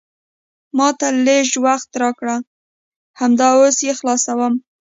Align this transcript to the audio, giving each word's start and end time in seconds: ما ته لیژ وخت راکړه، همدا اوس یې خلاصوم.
ما 0.77 0.89
ته 0.99 1.07
لیژ 1.25 1.49
وخت 1.65 1.89
راکړه، 2.01 2.35
همدا 3.19 3.49
اوس 3.57 3.77
یې 3.87 3.93
خلاصوم. 3.99 4.53